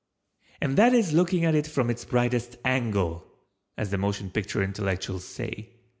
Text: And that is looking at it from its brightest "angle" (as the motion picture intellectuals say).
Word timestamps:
And 0.61 0.79
that 0.79 0.95
is 0.95 1.13
looking 1.13 1.45
at 1.45 1.53
it 1.53 1.67
from 1.67 1.91
its 1.91 2.05
brightest 2.05 2.55
"angle" 2.65 3.23
(as 3.77 3.91
the 3.91 3.99
motion 3.99 4.31
picture 4.31 4.63
intellectuals 4.63 5.25
say). 5.25 5.69